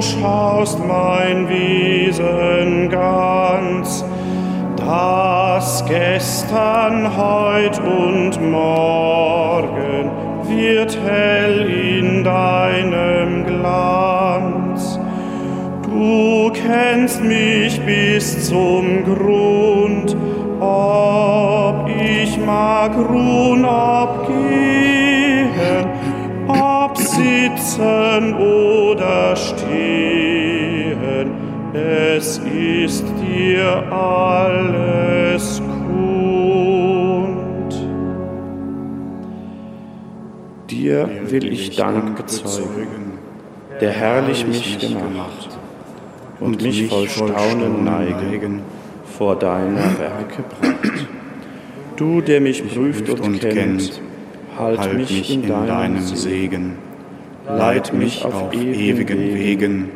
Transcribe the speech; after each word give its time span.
du 0.00 0.06
schaust 0.06 0.78
mein 0.86 1.46
Wesen 1.48 2.88
ganz. 2.88 4.02
Das 4.76 5.84
gestern, 5.84 7.06
heut 7.16 7.78
und 7.80 8.50
morgen 8.50 10.10
wird 10.44 10.98
hell 11.04 11.68
in 11.68 12.24
deinem 12.24 13.44
Glanz. 13.44 14.98
Du 15.82 16.50
kennst 16.52 17.22
mich 17.22 17.78
bis 17.84 18.48
zum 18.48 19.04
Grund, 19.04 20.16
ob 20.60 21.88
ich 21.88 22.38
mag 22.38 22.92
ruhen, 22.96 23.66
ob 23.66 24.26
gehen, 24.26 24.99
sitzen 27.60 28.34
oder 28.34 29.36
stehen, 29.36 31.30
es 31.72 32.38
ist 32.38 33.04
dir 33.20 33.92
alles 33.92 35.60
kund. 35.86 37.28
Dir 40.70 41.08
will 41.26 41.52
ich 41.52 41.76
Dank 41.76 42.16
bezeugen, 42.16 43.18
der 43.80 43.90
herrlich 43.90 44.46
mich 44.46 44.78
gemacht 44.78 45.58
und 46.40 46.62
mich 46.62 46.88
voll 46.88 47.08
Staunen 47.08 47.84
neigen 47.84 48.62
vor 49.04 49.36
deiner 49.36 49.98
Werke 49.98 50.42
Pracht. 50.42 51.06
Du, 51.96 52.22
der 52.22 52.40
mich 52.40 52.66
prüft 52.66 53.10
und, 53.10 53.40
kennt, 53.40 54.00
halt, 54.56 54.78
halt 54.78 54.94
mich 54.96 55.30
in 55.30 55.46
deinem 55.46 56.00
Segen, 56.00 56.78
leit 57.56 57.92
mich 57.92 58.24
auf 58.24 58.52
ewigen 58.52 59.34
Wegen 59.34 59.90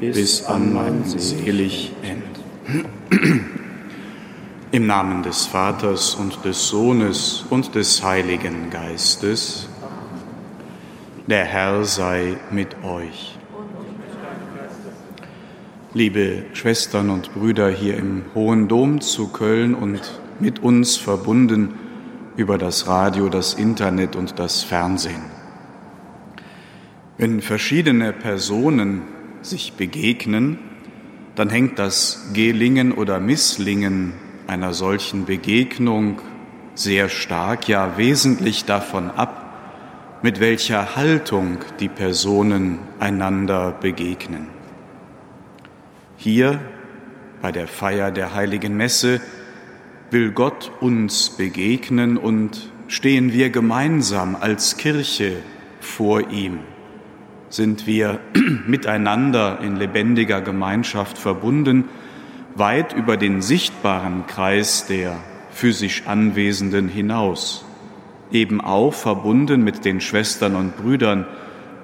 bis 0.00 0.44
an 0.44 0.72
mein 0.72 1.04
selig 1.04 1.92
End. 2.02 2.82
Im 4.72 4.86
Namen 4.86 5.22
des 5.22 5.46
Vaters 5.46 6.14
und 6.14 6.44
des 6.44 6.68
Sohnes 6.68 7.44
und 7.50 7.74
des 7.74 8.02
Heiligen 8.04 8.70
Geistes, 8.70 9.68
der 11.26 11.44
Herr 11.44 11.84
sei 11.84 12.36
mit 12.50 12.82
euch. 12.84 13.36
Liebe 15.92 16.44
Schwestern 16.52 17.10
und 17.10 17.34
Brüder 17.34 17.68
hier 17.68 17.96
im 17.96 18.22
Hohen 18.34 18.68
Dom 18.68 19.00
zu 19.00 19.28
Köln 19.28 19.74
und 19.74 20.20
mit 20.38 20.62
uns 20.62 20.96
verbunden 20.96 21.74
über 22.36 22.58
das 22.58 22.86
Radio, 22.86 23.28
das 23.28 23.54
Internet 23.54 24.14
und 24.14 24.38
das 24.38 24.62
Fernsehen. 24.62 25.39
Wenn 27.20 27.42
verschiedene 27.42 28.14
Personen 28.14 29.02
sich 29.42 29.74
begegnen, 29.74 30.58
dann 31.34 31.50
hängt 31.50 31.78
das 31.78 32.30
Gelingen 32.32 32.92
oder 32.92 33.20
Misslingen 33.20 34.14
einer 34.46 34.72
solchen 34.72 35.26
Begegnung 35.26 36.22
sehr 36.74 37.10
stark, 37.10 37.68
ja 37.68 37.98
wesentlich 37.98 38.64
davon 38.64 39.10
ab, 39.10 40.18
mit 40.22 40.40
welcher 40.40 40.96
Haltung 40.96 41.58
die 41.78 41.90
Personen 41.90 42.78
einander 43.00 43.72
begegnen. 43.72 44.46
Hier 46.16 46.58
bei 47.42 47.52
der 47.52 47.68
Feier 47.68 48.10
der 48.12 48.32
heiligen 48.32 48.78
Messe 48.78 49.20
will 50.10 50.30
Gott 50.30 50.72
uns 50.80 51.28
begegnen 51.28 52.16
und 52.16 52.72
stehen 52.88 53.34
wir 53.34 53.50
gemeinsam 53.50 54.36
als 54.40 54.78
Kirche 54.78 55.36
vor 55.80 56.30
ihm, 56.30 56.60
sind 57.50 57.86
wir 57.86 58.20
miteinander 58.66 59.58
in 59.60 59.76
lebendiger 59.76 60.40
Gemeinschaft 60.40 61.18
verbunden, 61.18 61.88
weit 62.54 62.94
über 62.94 63.16
den 63.16 63.42
sichtbaren 63.42 64.26
Kreis 64.26 64.86
der 64.86 65.16
physisch 65.50 66.04
Anwesenden 66.06 66.88
hinaus, 66.88 67.64
eben 68.32 68.60
auch 68.60 68.94
verbunden 68.94 69.62
mit 69.62 69.84
den 69.84 70.00
Schwestern 70.00 70.54
und 70.54 70.76
Brüdern, 70.76 71.26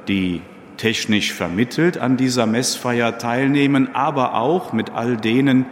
die 0.08 0.40
technisch 0.76 1.32
vermittelt 1.32 1.98
an 1.98 2.16
dieser 2.16 2.46
Messfeier 2.46 3.18
teilnehmen, 3.18 3.94
aber 3.94 4.34
auch 4.34 4.72
mit 4.72 4.90
all 4.90 5.16
denen, 5.16 5.66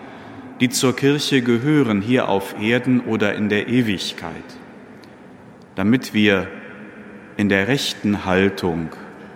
die 0.60 0.70
zur 0.70 0.96
Kirche 0.96 1.42
gehören, 1.42 2.00
hier 2.00 2.28
auf 2.28 2.56
Erden 2.60 3.00
oder 3.00 3.34
in 3.34 3.48
der 3.48 3.68
Ewigkeit, 3.68 4.32
damit 5.74 6.14
wir 6.14 6.48
in 7.36 7.48
der 7.48 7.68
rechten 7.68 8.24
Haltung 8.24 8.90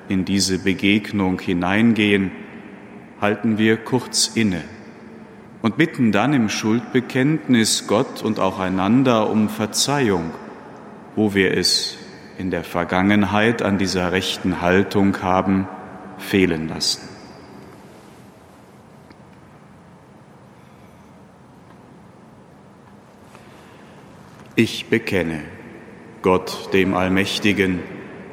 in 0.09 0.25
diese 0.25 0.59
Begegnung 0.59 1.41
hineingehen, 1.41 2.31
halten 3.21 3.59
wir 3.59 3.77
kurz 3.77 4.33
inne 4.35 4.63
und 5.63 5.77
bitten 5.77 6.13
dann 6.13 6.33
im 6.33 6.49
Schuldbekenntnis 6.49 7.87
Gott 7.87 8.23
und 8.23 8.39
auch 8.39 8.59
einander 8.59 9.29
um 9.31 9.49
Verzeihung, 9.49 10.31
wo 11.17 11.35
wir 11.35 11.57
es 11.57 11.99
in 12.39 12.51
der 12.51 12.65
Vergangenheit 12.65 13.63
an 13.63 13.79
dieser 13.79 14.13
rechten 14.13 14.61
Haltung 14.61 15.21
haben 15.23 15.67
fehlen 16.19 16.69
lassen. 16.69 17.09
Ich 24.55 24.87
bekenne 24.87 25.43
Gott 26.23 26.73
dem 26.73 26.95
Allmächtigen 26.95 27.81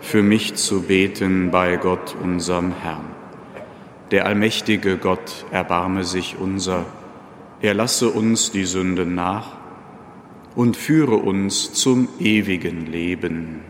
für 0.00 0.22
mich 0.22 0.54
zu 0.54 0.82
beten 0.82 1.50
bei 1.50 1.76
Gott, 1.76 2.16
unserem 2.22 2.72
Herrn. 2.72 3.04
Der 4.10 4.26
allmächtige 4.26 4.96
Gott 4.96 5.46
erbarme 5.50 6.04
sich 6.04 6.36
unser, 6.38 6.84
er 7.60 7.74
lasse 7.74 8.08
uns 8.08 8.50
die 8.50 8.64
Sünden 8.64 9.14
nach 9.14 9.56
und 10.56 10.76
führe 10.76 11.16
uns 11.16 11.72
zum 11.72 12.08
ewigen 12.18 12.86
Leben. 12.86 13.60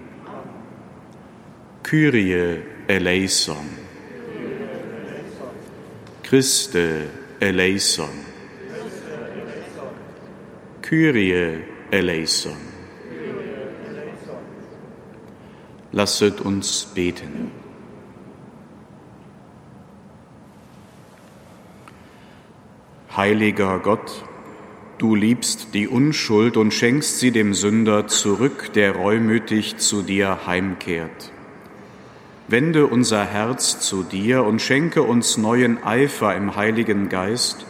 Kyrie 1.82 2.62
eleison. 2.86 3.68
Christe 6.22 7.06
eleison. 7.40 8.08
Kyrie 10.80 11.64
eleison. 11.90 12.69
Lasset 15.92 16.40
uns 16.40 16.84
beten. 16.94 17.50
Heiliger 23.16 23.80
Gott, 23.80 24.24
du 24.98 25.16
liebst 25.16 25.74
die 25.74 25.88
Unschuld 25.88 26.56
und 26.56 26.72
schenkst 26.72 27.18
sie 27.18 27.32
dem 27.32 27.54
Sünder 27.54 28.06
zurück, 28.06 28.72
der 28.74 28.94
reumütig 28.94 29.78
zu 29.78 30.02
dir 30.02 30.46
heimkehrt. 30.46 31.32
Wende 32.46 32.86
unser 32.86 33.24
Herz 33.24 33.80
zu 33.80 34.04
dir 34.04 34.44
und 34.44 34.62
schenke 34.62 35.02
uns 35.02 35.38
neuen 35.38 35.82
Eifer 35.82 36.36
im 36.36 36.54
Heiligen 36.54 37.08
Geist, 37.08 37.66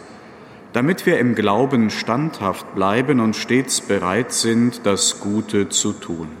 damit 0.73 1.07
wir 1.07 1.17
im 1.17 1.33
Glauben 1.33 1.89
standhaft 1.89 2.75
bleiben 2.75 3.19
und 3.19 3.35
stets 3.35 3.81
bereit 3.81 4.31
sind, 4.31 4.85
das 4.85 5.21
Gute 5.21 5.69
zu 5.69 5.93
tun. 5.93 6.40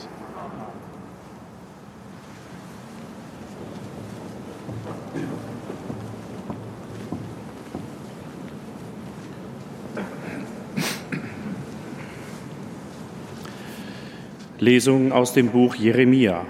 Lesung 14.61 15.11
aus 15.11 15.33
dem 15.33 15.49
Buch 15.49 15.73
Jeremia. 15.73 16.45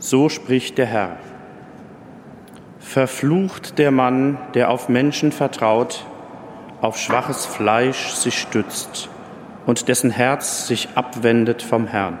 So 0.00 0.28
spricht 0.28 0.78
der 0.78 0.86
Herr. 0.86 1.16
Verflucht 2.80 3.78
der 3.78 3.92
Mann, 3.92 4.38
der 4.54 4.68
auf 4.68 4.88
Menschen 4.88 5.30
vertraut, 5.30 6.04
auf 6.80 6.98
schwaches 6.98 7.46
Fleisch 7.46 8.08
sich 8.14 8.36
stützt 8.36 9.08
und 9.64 9.86
dessen 9.86 10.10
Herz 10.10 10.66
sich 10.66 10.88
abwendet 10.96 11.62
vom 11.62 11.86
Herrn. 11.86 12.18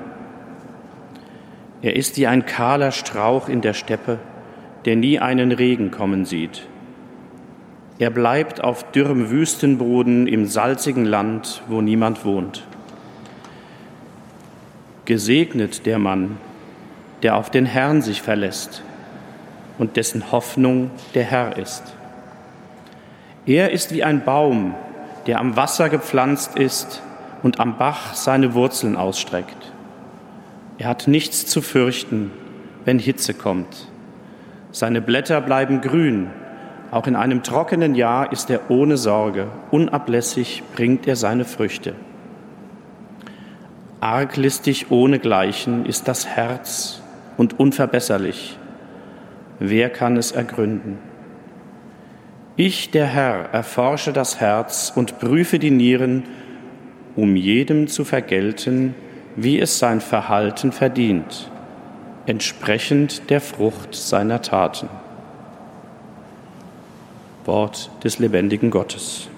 Er 1.82 1.96
ist 1.96 2.16
wie 2.16 2.28
ein 2.28 2.46
kahler 2.46 2.92
Strauch 2.92 3.48
in 3.48 3.62
der 3.62 3.74
Steppe, 3.74 4.20
der 4.84 4.94
nie 4.94 5.18
einen 5.18 5.50
Regen 5.50 5.90
kommen 5.90 6.24
sieht. 6.24 6.68
Er 7.98 8.10
bleibt 8.10 8.62
auf 8.62 8.92
dürrem 8.92 9.30
Wüstenboden 9.30 10.28
im 10.28 10.46
salzigen 10.46 11.04
Land, 11.04 11.64
wo 11.66 11.80
niemand 11.80 12.24
wohnt. 12.24 12.64
Gesegnet 15.04 15.84
der 15.84 15.98
Mann, 15.98 16.38
der 17.22 17.36
auf 17.36 17.50
den 17.50 17.66
Herrn 17.66 18.00
sich 18.00 18.22
verlässt 18.22 18.82
und 19.78 19.96
dessen 19.96 20.32
Hoffnung 20.32 20.90
der 21.14 21.24
Herr 21.24 21.58
ist. 21.58 21.82
Er 23.46 23.70
ist 23.70 23.92
wie 23.92 24.02
ein 24.02 24.24
Baum, 24.24 24.74
der 25.26 25.40
am 25.40 25.56
Wasser 25.56 25.90
gepflanzt 25.90 26.56
ist 26.56 27.02
und 27.42 27.60
am 27.60 27.76
Bach 27.76 28.14
seine 28.14 28.54
Wurzeln 28.54 28.96
ausstreckt. 28.96 29.72
Er 30.78 30.88
hat 30.88 31.06
nichts 31.06 31.46
zu 31.46 31.60
fürchten, 31.60 32.30
wenn 32.86 32.98
Hitze 32.98 33.34
kommt. 33.34 33.88
Seine 34.72 35.02
Blätter 35.02 35.40
bleiben 35.40 35.82
grün. 35.82 36.30
Auch 36.90 37.06
in 37.06 37.16
einem 37.16 37.42
trockenen 37.42 37.94
Jahr 37.94 38.32
ist 38.32 38.48
er 38.50 38.70
ohne 38.70 38.96
Sorge. 38.96 39.48
Unablässig 39.70 40.62
bringt 40.74 41.06
er 41.06 41.16
seine 41.16 41.44
Früchte. 41.44 41.94
Arglistig 44.04 44.90
ohnegleichen 44.90 45.86
ist 45.86 46.08
das 46.08 46.26
Herz 46.26 47.00
und 47.38 47.58
unverbesserlich. 47.58 48.58
Wer 49.58 49.88
kann 49.88 50.18
es 50.18 50.30
ergründen? 50.30 50.98
Ich, 52.54 52.90
der 52.90 53.06
Herr, 53.06 53.48
erforsche 53.54 54.12
das 54.12 54.40
Herz 54.40 54.92
und 54.94 55.18
prüfe 55.20 55.58
die 55.58 55.70
Nieren, 55.70 56.24
um 57.16 57.34
jedem 57.34 57.88
zu 57.88 58.04
vergelten, 58.04 58.94
wie 59.36 59.58
es 59.58 59.78
sein 59.78 60.02
Verhalten 60.02 60.70
verdient, 60.70 61.50
entsprechend 62.26 63.30
der 63.30 63.40
Frucht 63.40 63.94
seiner 63.94 64.42
Taten. 64.42 64.90
Wort 67.46 67.90
des 68.04 68.18
lebendigen 68.18 68.70
Gottes. 68.70 69.28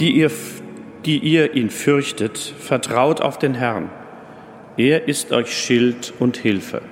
Die 0.00 0.12
ihr, 0.12 0.30
die 1.04 1.18
ihr 1.18 1.54
ihn 1.54 1.70
fürchtet, 1.70 2.38
vertraut 2.38 3.20
auf 3.20 3.38
den 3.38 3.54
Herrn. 3.54 3.90
Er 4.76 5.08
ist 5.08 5.32
euch 5.32 5.52
Schild 5.52 6.14
und 6.20 6.36
Hilfe. 6.36 6.82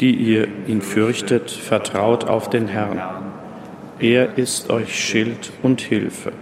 Die 0.00 0.12
ihr 0.12 0.48
ihn 0.66 0.82
fürchtet, 0.82 1.52
vertraut 1.52 2.24
auf 2.24 2.50
den 2.50 2.66
Herrn. 2.66 3.00
Er 4.00 4.36
ist 4.38 4.70
euch 4.70 4.92
Schild 4.98 5.52
und 5.62 5.80
Hilfe. 5.80 6.32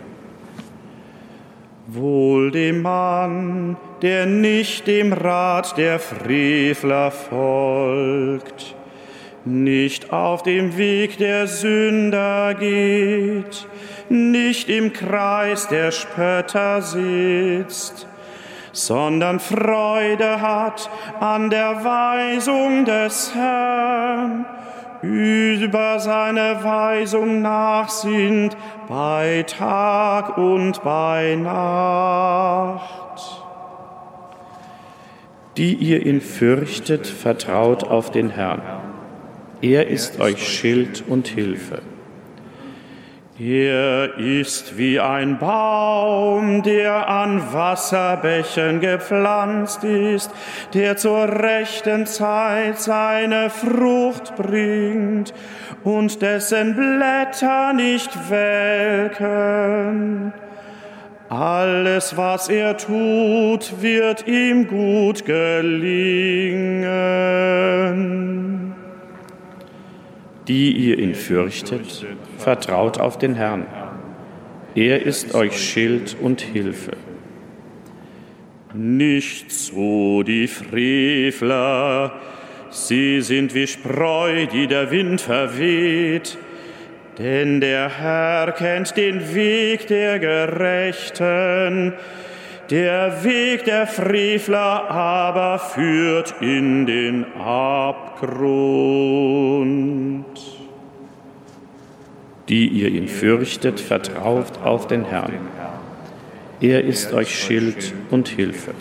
Wohl 1.87 2.51
dem 2.51 2.81
Mann, 2.81 3.77
der 4.01 4.25
nicht 4.25 4.87
dem 4.87 5.13
Rat 5.13 5.77
der 5.77 5.99
Frevler 5.99 7.11
folgt, 7.11 8.75
nicht 9.45 10.13
auf 10.13 10.43
dem 10.43 10.77
Weg 10.77 11.19
der 11.19 11.47
Sünder 11.47 12.55
geht, 12.55 13.67
nicht 14.09 14.69
im 14.69 14.93
Kreis 14.93 15.69
der 15.69 15.93
Spötter 15.93 16.83
sitzt, 16.83 18.07
sondern 18.73 19.41
Freude 19.41 20.41
hat 20.41 20.91
an 21.21 21.51
der 21.51 21.85
Weisung 21.85 22.85
des 22.85 23.35
Herrn, 23.35 24.45
über 25.03 25.99
seine 25.99 26.63
Weisung 26.63 27.41
nachsinnt 27.41 28.57
bei 28.89 29.45
Tag 29.47 30.37
und 30.37 30.83
bei 30.83 31.37
Nacht. 31.37 32.91
Die 35.57 35.75
ihr 35.75 36.05
ihn 36.05 36.21
fürchtet, 36.21 37.07
vertraut 37.07 37.85
auf 37.85 38.11
den 38.11 38.31
Herrn. 38.31 38.61
Er 39.63 39.89
ist 39.89 40.21
euch 40.21 40.49
Schild 40.49 41.05
und 41.07 41.29
Hilfe. 41.29 41.83
Er 43.39 44.17
ist 44.17 44.79
wie 44.79 44.99
ein 44.99 45.39
Baum, 45.39 46.63
der 46.63 47.07
an 47.09 47.43
Wasserbächen 47.53 48.81
gepflanzt 48.81 49.85
ist, 49.85 50.31
der 50.73 50.97
zur 50.97 51.29
rechten 51.29 52.07
Zeit 52.07 52.79
seine 52.79 53.51
Frucht 53.51 54.35
bringt 54.37 55.35
und 55.85 56.23
dessen 56.23 56.75
Blätter 56.75 57.75
nicht 57.75 58.31
welken. 58.31 60.33
Alles, 61.29 62.17
was 62.17 62.49
er 62.49 62.79
tut, 62.79 63.83
wird 63.83 64.27
ihm 64.27 64.69
gut 64.69 65.27
gelingen 65.27 66.81
die 70.51 70.73
ihr 70.73 70.99
ihn 70.99 71.15
fürchtet, 71.15 72.05
vertraut 72.37 72.99
auf 72.99 73.19
den 73.19 73.37
Herrn. 73.37 73.67
Er 74.75 75.07
ist 75.07 75.33
euch 75.37 75.57
Schild 75.57 76.17
und 76.21 76.41
Hilfe. 76.41 76.91
Nicht 78.75 79.53
so 79.53 80.25
die 80.25 80.49
Frevler, 80.49 82.15
sie 82.71 83.21
sind 83.21 83.55
wie 83.55 83.69
Spreu, 83.69 84.47
die 84.47 84.67
der 84.67 84.91
Wind 84.91 85.21
verweht. 85.21 86.37
Denn 87.17 87.61
der 87.61 87.89
Herr 87.89 88.51
kennt 88.51 88.97
den 88.97 89.33
Weg 89.33 89.87
der 89.87 90.19
Gerechten, 90.19 91.93
der 92.71 93.25
Weg 93.25 93.65
der 93.65 93.87
Frevler 93.87 94.89
aber 94.91 95.59
führt 95.59 96.35
in 96.41 96.87
den 96.87 97.27
Abgrund. 97.35 98.21
Die 102.49 102.69
ihr 102.69 102.89
ihn 102.89 103.09
fürchtet, 103.09 103.81
vertraut 103.81 104.59
auf 104.65 104.87
den 104.87 105.05
Herrn. 105.05 105.49
Er 106.61 106.85
ist 106.85 107.13
euch 107.13 107.37
Schild 107.37 107.93
und 108.11 108.29
Hilfe. 108.29 108.73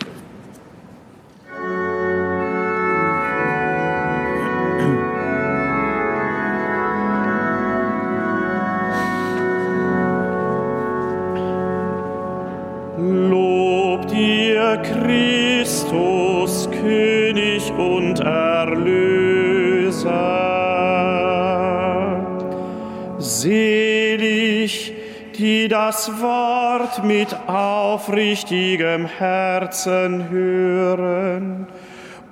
Mit 27.04 27.36
aufrichtigem 27.48 29.06
Herzen 29.06 30.30
hören 30.30 31.68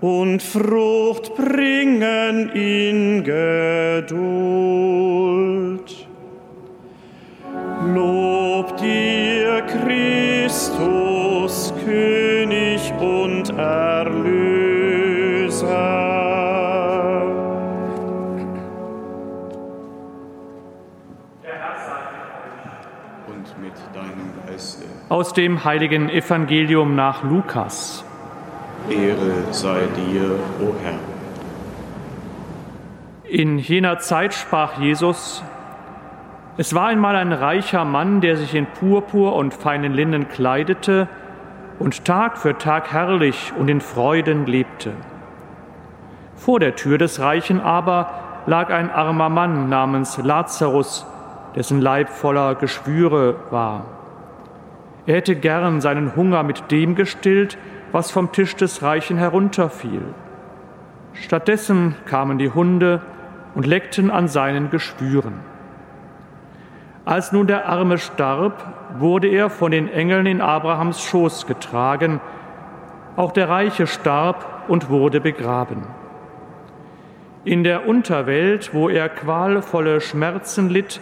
und 0.01 0.43
Frucht 0.43 1.35
bringen 1.35 2.49
in 2.49 3.23
Geduld. 3.23 4.17
Lob 7.93 8.75
dir, 8.77 9.61
Christus, 9.61 11.73
König 11.85 12.26
Aus 25.09 25.31
dem 25.31 25.63
heiligen 25.63 26.09
Evangelium 26.09 26.93
nach 26.95 27.23
Lukas. 27.23 28.03
Ehre 28.89 29.45
sei 29.51 29.83
dir, 29.95 30.31
o 30.59 30.73
Herr. 30.83 30.99
In 33.23 33.57
jener 33.57 33.99
Zeit 33.99 34.33
sprach 34.33 34.79
Jesus, 34.79 35.41
es 36.57 36.75
war 36.75 36.87
einmal 36.87 37.15
ein 37.15 37.31
reicher 37.31 37.85
Mann, 37.85 38.19
der 38.19 38.35
sich 38.35 38.53
in 38.53 38.65
Purpur 38.65 39.37
und 39.37 39.53
feinen 39.53 39.93
Linnen 39.93 40.27
kleidete 40.27 41.07
und 41.79 42.03
Tag 42.03 42.37
für 42.37 42.57
Tag 42.57 42.91
herrlich 42.91 43.53
und 43.57 43.69
in 43.69 43.79
Freuden 43.79 44.45
lebte. 44.45 44.91
Vor 46.35 46.59
der 46.59 46.75
Tür 46.75 46.97
des 46.97 47.21
Reichen 47.21 47.61
aber 47.61 48.09
lag 48.45 48.71
ein 48.71 48.91
armer 48.91 49.29
Mann 49.29 49.69
namens 49.69 50.17
Lazarus, 50.17 51.05
dessen 51.55 51.79
Leib 51.79 52.09
voller 52.09 52.55
Geschwüre 52.55 53.35
war. 53.51 53.96
Er 55.07 55.15
hätte 55.15 55.35
gern 55.35 55.79
seinen 55.79 56.15
Hunger 56.15 56.43
mit 56.43 56.69
dem 56.69 56.93
gestillt, 56.93 57.57
was 57.93 58.11
vom 58.11 58.31
Tisch 58.33 58.55
des 58.57 58.83
Reichen 58.83 59.17
herunterfiel. 59.17 60.01
Stattdessen 61.13 61.95
kamen 62.05 62.37
die 62.37 62.51
Hunde 62.51 63.01
und 63.55 63.65
leckten 63.65 64.11
an 64.11 64.27
seinen 64.27 64.69
Geschwüren. 64.69 65.39
Als 67.05 67.31
nun 67.31 67.47
der 67.47 67.69
Arme 67.69 67.97
starb, 67.97 68.99
wurde 68.99 69.29
er 69.29 69.49
von 69.49 69.71
den 69.71 69.89
Engeln 69.89 70.25
in 70.25 70.41
Abrahams 70.41 71.01
Schoß 71.01 71.47
getragen. 71.47 72.19
Auch 73.15 73.31
der 73.31 73.47
Reiche 73.47 73.87
starb 73.87 74.65
und 74.67 74.89
wurde 74.89 75.21
begraben. 75.21 75.83
In 77.45 77.63
der 77.63 77.87
Unterwelt, 77.87 78.73
wo 78.73 78.89
er 78.89 79.07
qualvolle 79.07 80.01
Schmerzen 80.01 80.69
litt, 80.69 80.99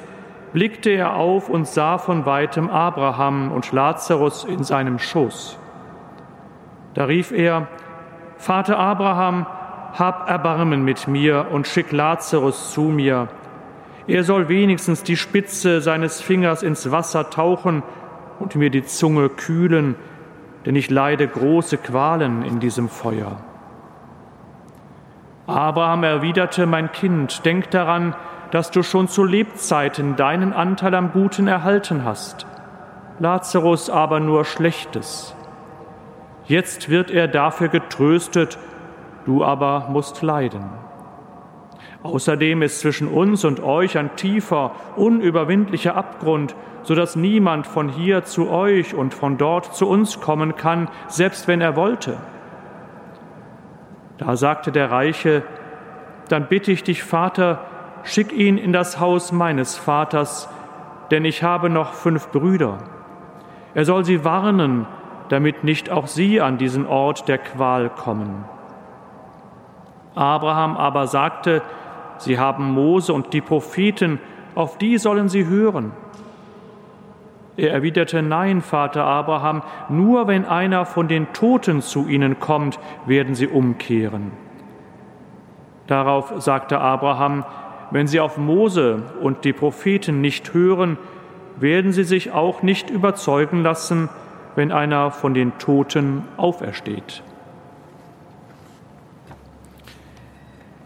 blickte 0.55 0.89
er 0.89 1.17
auf 1.17 1.49
und 1.49 1.67
sah 1.67 1.97
von 1.97 2.25
weitem 2.25 2.69
Abraham 2.69 3.51
und 3.51 3.73
Lazarus 3.73 4.45
in 4.45 4.63
seinem 4.63 4.99
Schoß. 4.99 5.59
Da 6.93 7.03
rief 7.03 7.33
er, 7.33 7.67
Vater 8.37 8.79
Abraham, 8.79 9.47
hab 9.99 10.29
Erbarmen 10.29 10.85
mit 10.85 11.09
mir 11.09 11.47
und 11.51 11.67
schick 11.67 11.91
Lazarus 11.91 12.71
zu 12.71 12.83
mir. 12.83 13.27
Er 14.07 14.23
soll 14.23 14.47
wenigstens 14.47 15.03
die 15.03 15.17
Spitze 15.17 15.81
seines 15.81 16.21
Fingers 16.21 16.63
ins 16.63 16.89
Wasser 16.89 17.29
tauchen 17.29 17.83
und 18.39 18.55
mir 18.55 18.69
die 18.69 18.85
Zunge 18.85 19.27
kühlen, 19.27 19.95
denn 20.65 20.77
ich 20.77 20.89
leide 20.89 21.27
große 21.27 21.79
Qualen 21.79 22.43
in 22.43 22.61
diesem 22.61 22.87
Feuer. 22.87 23.41
Abraham 25.47 26.05
erwiderte, 26.05 26.65
mein 26.65 26.93
Kind, 26.93 27.45
denk 27.45 27.71
daran, 27.71 28.15
dass 28.51 28.71
du 28.71 28.83
schon 28.83 29.07
zu 29.07 29.23
Lebzeiten 29.23 30.15
deinen 30.15 30.53
Anteil 30.53 30.95
am 30.95 31.11
Guten 31.11 31.47
erhalten 31.47 32.03
hast, 32.03 32.45
Lazarus 33.19 33.89
aber 33.89 34.19
nur 34.19 34.45
Schlechtes. 34.45 35.35
Jetzt 36.45 36.89
wird 36.89 37.11
er 37.11 37.27
dafür 37.27 37.69
getröstet, 37.69 38.57
du 39.25 39.43
aber 39.43 39.87
musst 39.89 40.21
leiden. 40.21 40.69
Außerdem 42.03 42.61
ist 42.61 42.81
zwischen 42.81 43.07
uns 43.07 43.45
und 43.45 43.63
euch 43.63 43.97
ein 43.97 44.15
tiefer, 44.15 44.71
unüberwindlicher 44.95 45.95
Abgrund, 45.95 46.55
so 46.83 46.93
dass 46.93 47.15
niemand 47.15 47.65
von 47.65 47.89
hier 47.89 48.23
zu 48.25 48.49
euch 48.49 48.93
und 48.93 49.15
von 49.15 49.39
dort 49.39 49.73
zu 49.73 49.89
uns 49.89 50.19
kommen 50.21 50.55
kann, 50.55 50.87
selbst 51.07 51.47
wenn 51.47 51.61
er 51.61 51.75
wollte. 51.75 52.17
Da 54.19 54.35
sagte 54.35 54.71
der 54.71 54.91
Reiche, 54.91 55.41
dann 56.29 56.47
bitte 56.47 56.71
ich 56.71 56.83
dich, 56.83 57.03
Vater, 57.03 57.61
schick 58.05 58.31
ihn 58.31 58.57
in 58.57 58.71
das 58.71 58.99
Haus 58.99 59.31
meines 59.31 59.77
Vaters, 59.77 60.47
denn 61.11 61.25
ich 61.25 61.43
habe 61.43 61.69
noch 61.69 61.93
fünf 61.93 62.29
Brüder. 62.31 62.77
Er 63.73 63.85
soll 63.85 64.05
sie 64.05 64.23
warnen, 64.23 64.87
damit 65.29 65.63
nicht 65.63 65.89
auch 65.89 66.07
sie 66.07 66.39
an 66.39 66.57
diesen 66.57 66.87
Ort 66.87 67.27
der 67.27 67.37
Qual 67.37 67.89
kommen. 67.89 68.45
Abraham 70.15 70.77
aber 70.77 71.07
sagte, 71.07 71.61
sie 72.17 72.39
haben 72.39 72.71
Mose 72.71 73.13
und 73.13 73.33
die 73.33 73.41
Propheten, 73.41 74.19
auf 74.55 74.77
die 74.77 74.97
sollen 74.97 75.27
sie 75.27 75.45
hören. 75.45 75.91
Er 77.57 77.71
erwiderte, 77.71 78.21
Nein, 78.21 78.61
Vater 78.61 79.05
Abraham, 79.05 79.61
nur 79.89 80.27
wenn 80.27 80.45
einer 80.45 80.85
von 80.85 81.07
den 81.07 81.31
Toten 81.33 81.81
zu 81.81 82.07
ihnen 82.07 82.39
kommt, 82.39 82.79
werden 83.05 83.35
sie 83.35 83.47
umkehren. 83.47 84.31
Darauf 85.87 86.33
sagte 86.37 86.79
Abraham, 86.79 87.45
wenn 87.91 88.07
sie 88.07 88.19
auf 88.19 88.37
Mose 88.37 89.03
und 89.21 89.45
die 89.45 89.53
Propheten 89.53 90.21
nicht 90.21 90.53
hören, 90.53 90.97
werden 91.57 91.91
sie 91.91 92.03
sich 92.03 92.31
auch 92.31 92.61
nicht 92.63 92.89
überzeugen 92.89 93.63
lassen, 93.63 94.09
wenn 94.55 94.71
einer 94.71 95.11
von 95.11 95.33
den 95.33 95.57
Toten 95.57 96.23
aufersteht. 96.37 97.23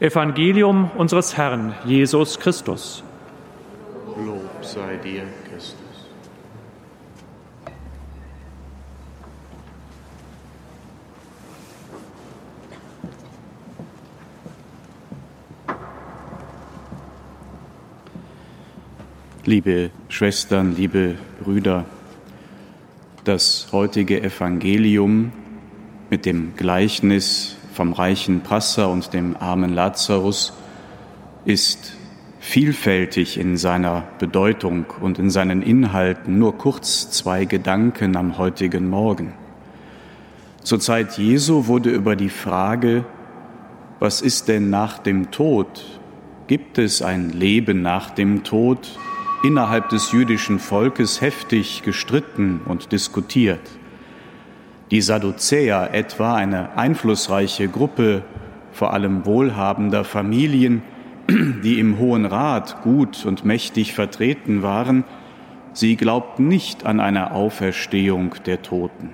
Evangelium 0.00 0.90
unseres 0.96 1.36
Herrn 1.36 1.74
Jesus 1.84 2.38
Christus. 2.40 3.04
Lob 4.24 4.64
sei 4.64 4.96
dir, 4.96 5.24
Christus. 5.50 5.80
Liebe 19.50 19.90
Schwestern, 20.08 20.76
liebe 20.76 21.16
Brüder, 21.42 21.84
das 23.24 23.66
heutige 23.72 24.22
Evangelium 24.22 25.32
mit 26.08 26.24
dem 26.24 26.52
Gleichnis 26.54 27.56
vom 27.74 27.92
reichen 27.92 28.42
Passer 28.42 28.88
und 28.88 29.12
dem 29.12 29.36
armen 29.36 29.74
Lazarus 29.74 30.52
ist 31.46 31.96
vielfältig 32.38 33.38
in 33.40 33.56
seiner 33.56 34.04
Bedeutung 34.20 34.84
und 35.00 35.18
in 35.18 35.30
seinen 35.30 35.62
Inhalten. 35.62 36.38
Nur 36.38 36.56
kurz 36.56 37.10
zwei 37.10 37.44
Gedanken 37.44 38.16
am 38.16 38.38
heutigen 38.38 38.88
Morgen. 38.88 39.32
Zur 40.62 40.78
Zeit 40.78 41.18
Jesu 41.18 41.66
wurde 41.66 41.90
über 41.90 42.14
die 42.14 42.28
Frage, 42.28 43.04
was 43.98 44.22
ist 44.22 44.46
denn 44.46 44.70
nach 44.70 44.98
dem 44.98 45.32
Tod? 45.32 45.98
Gibt 46.46 46.78
es 46.78 47.02
ein 47.02 47.30
Leben 47.30 47.82
nach 47.82 48.10
dem 48.10 48.44
Tod? 48.44 48.96
Innerhalb 49.42 49.88
des 49.88 50.12
jüdischen 50.12 50.58
Volkes 50.58 51.20
heftig 51.20 51.82
gestritten 51.82 52.60
und 52.66 52.92
diskutiert. 52.92 53.60
Die 54.90 55.00
Sadduzäer 55.00 55.90
etwa, 55.92 56.34
eine 56.34 56.76
einflussreiche 56.76 57.68
Gruppe 57.68 58.22
vor 58.72 58.92
allem 58.92 59.24
wohlhabender 59.24 60.04
Familien, 60.04 60.82
die 61.28 61.78
im 61.78 61.98
Hohen 61.98 62.26
Rat 62.26 62.82
gut 62.82 63.24
und 63.24 63.44
mächtig 63.44 63.94
vertreten 63.94 64.62
waren, 64.62 65.04
sie 65.72 65.96
glaubten 65.96 66.48
nicht 66.48 66.86
an 66.86 67.00
eine 67.00 67.32
Auferstehung 67.32 68.34
der 68.46 68.62
Toten. 68.62 69.10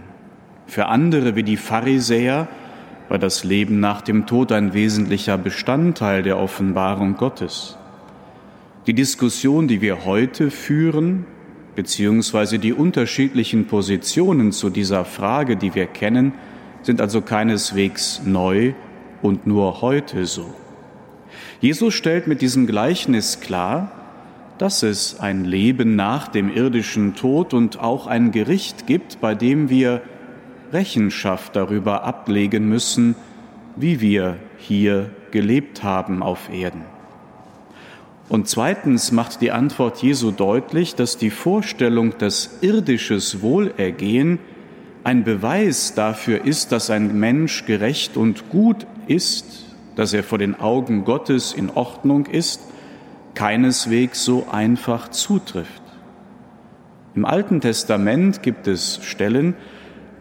Für 0.67 0.87
andere 0.87 1.37
wie 1.37 1.43
die 1.43 1.57
Pharisäer 1.57 2.49
war 3.09 3.19
das 3.19 3.45
Leben 3.45 3.79
nach 3.79 4.01
dem 4.03 4.27
Tod 4.27 4.51
ein 4.51 4.73
wesentlicher 4.73 5.39
Bestandteil 5.39 6.23
der 6.23 6.39
Offenbarung 6.39 7.17
Gottes. 7.17 7.79
Die 8.87 8.95
Diskussion, 8.95 9.67
die 9.67 9.81
wir 9.81 10.05
heute 10.05 10.53
führen, 10.53 11.27
beziehungsweise 11.75 12.61
die 12.61 12.73
unterschiedlichen 12.73 13.67
Positionen 13.67 14.53
zu 14.53 14.71
dieser 14.71 15.05
Frage, 15.05 15.57
die 15.57 15.75
wir 15.75 15.87
kennen, 15.87 16.35
sind 16.83 17.01
also 17.01 17.21
keineswegs 17.21 18.23
neu 18.25 18.75
und 19.23 19.45
nur 19.45 19.81
heute 19.81 20.25
so. 20.25 20.55
Jesus 21.61 21.95
stellt 21.95 22.29
mit 22.29 22.43
diesem 22.43 22.69
Gleichnis 22.69 23.41
klar, 23.41 23.91
dass 24.59 24.85
es 24.85 25.19
ein 25.19 25.45
Leben 25.45 25.97
nach 25.97 26.29
dem 26.29 26.55
irdischen 26.55 27.17
Tod 27.17 27.55
und 27.55 27.81
auch 27.81 28.07
ein 28.07 28.31
Gericht 28.31 28.87
gibt, 28.87 29.21
bei 29.21 29.35
dem 29.35 29.69
wir 29.69 30.01
Rechenschaft 30.73 31.57
darüber 31.57 32.05
ablegen 32.05 32.69
müssen, 32.69 33.17
wie 33.75 34.01
wir 34.01 34.37
hier 34.59 35.11
gelebt 35.33 35.83
haben 35.83 36.23
auf 36.23 36.49
Erden. 36.53 36.96
Und 38.29 38.49
zweitens 38.49 39.13
macht 39.13 39.41
die 39.41 39.53
Antwort 39.53 40.03
Jesu 40.03 40.33
deutlich, 40.33 40.95
dass 40.97 41.17
die 41.17 41.31
Vorstellung, 41.31 42.19
dass 42.19 42.59
irdisches 42.61 43.41
Wohlergehen 43.41 44.41
ein 45.05 45.23
Beweis 45.23 45.95
dafür 45.95 46.45
ist, 46.45 46.73
dass 46.73 46.91
ein 46.91 47.19
Mensch 47.19 47.65
gerecht 47.67 48.17
und 48.17 48.51
gut 48.51 48.87
ist, 49.07 49.67
dass 49.95 50.13
er 50.13 50.25
vor 50.25 50.39
den 50.39 50.59
Augen 50.59 51.05
Gottes 51.05 51.53
in 51.53 51.71
Ordnung 51.71 52.27
ist, 52.27 52.61
keineswegs 53.35 54.25
so 54.25 54.49
einfach 54.51 55.11
zutrifft. 55.11 55.83
Im 57.15 57.25
Alten 57.25 57.61
Testament 57.61 58.43
gibt 58.43 58.67
es 58.67 58.99
Stellen, 59.03 59.55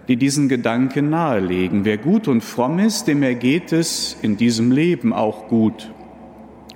die 0.08 0.18
diesen 0.18 0.48
Gedanken 0.48 1.10
nahelegen. 1.10 1.84
Wer 1.84 1.98
gut 1.98 2.28
und 2.28 2.42
fromm 2.42 2.78
ist, 2.78 3.08
dem 3.08 3.24
ergeht 3.24 3.74
es 3.74 4.16
in 4.22 4.38
diesem 4.38 4.72
Leben 4.72 5.12
auch 5.12 5.48
gut. 5.48 5.92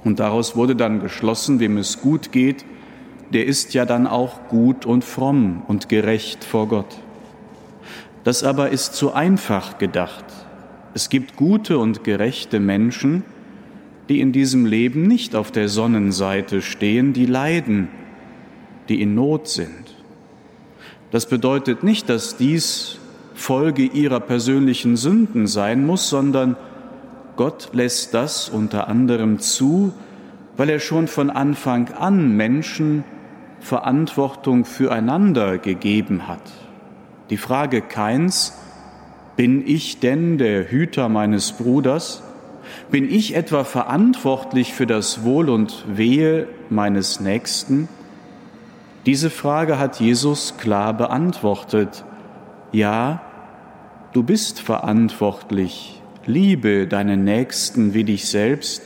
Und 0.03 0.19
daraus 0.19 0.55
wurde 0.55 0.75
dann 0.75 1.01
geschlossen, 1.01 1.59
wem 1.59 1.77
es 1.77 2.01
gut 2.01 2.31
geht, 2.31 2.65
der 3.33 3.45
ist 3.45 3.73
ja 3.73 3.85
dann 3.85 4.07
auch 4.07 4.47
gut 4.47 4.85
und 4.85 5.03
fromm 5.03 5.61
und 5.67 5.89
gerecht 5.89 6.43
vor 6.43 6.67
Gott. 6.67 6.97
Das 8.23 8.43
aber 8.43 8.69
ist 8.69 8.95
zu 8.95 9.13
einfach 9.13 9.77
gedacht. 9.77 10.25
Es 10.93 11.09
gibt 11.09 11.35
gute 11.35 11.77
und 11.77 12.03
gerechte 12.03 12.59
Menschen, 12.59 13.23
die 14.09 14.19
in 14.19 14.31
diesem 14.31 14.65
Leben 14.65 15.03
nicht 15.03 15.35
auf 15.35 15.51
der 15.51 15.69
Sonnenseite 15.69 16.61
stehen, 16.61 17.13
die 17.13 17.27
leiden, 17.27 17.89
die 18.89 19.01
in 19.01 19.13
Not 19.13 19.47
sind. 19.47 19.95
Das 21.11 21.27
bedeutet 21.27 21.83
nicht, 21.83 22.09
dass 22.09 22.37
dies 22.37 22.97
Folge 23.35 23.83
ihrer 23.83 24.19
persönlichen 24.19 24.97
Sünden 24.97 25.47
sein 25.47 25.85
muss, 25.85 26.09
sondern 26.09 26.57
Gott 27.39 27.69
lässt 27.71 28.13
das 28.13 28.49
unter 28.49 28.89
anderem 28.89 29.39
zu, 29.39 29.93
weil 30.57 30.69
er 30.69 30.81
schon 30.81 31.07
von 31.07 31.29
Anfang 31.29 31.93
an 31.93 32.35
Menschen 32.35 33.05
Verantwortung 33.61 34.65
füreinander 34.65 35.57
gegeben 35.57 36.27
hat. 36.27 36.41
Die 37.29 37.37
Frage 37.37 37.81
Keins, 37.81 38.59
bin 39.37 39.65
ich 39.65 40.01
denn 40.01 40.37
der 40.37 40.69
Hüter 40.69 41.07
meines 41.07 41.53
Bruders? 41.53 42.23
Bin 42.91 43.09
ich 43.09 43.37
etwa 43.37 43.63
verantwortlich 43.63 44.73
für 44.73 44.85
das 44.85 45.23
Wohl 45.23 45.47
und 45.47 45.85
Wehe 45.87 46.45
meines 46.69 47.21
Nächsten? 47.21 47.87
Diese 49.05 49.29
Frage 49.29 49.79
hat 49.79 50.01
Jesus 50.01 50.57
klar 50.57 50.93
beantwortet. 50.93 52.03
Ja, 52.73 53.21
du 54.11 54.23
bist 54.23 54.59
verantwortlich. 54.59 55.98
Liebe 56.25 56.87
deinen 56.87 57.23
Nächsten 57.23 57.93
wie 57.93 58.03
dich 58.03 58.27
selbst. 58.27 58.81